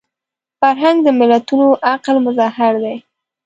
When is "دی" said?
2.83-2.97